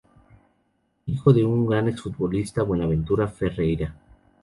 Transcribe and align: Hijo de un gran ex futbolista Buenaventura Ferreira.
Hijo 1.05 1.31
de 1.31 1.43
un 1.45 1.67
gran 1.67 1.87
ex 1.87 2.01
futbolista 2.01 2.63
Buenaventura 2.63 3.27
Ferreira. 3.27 3.93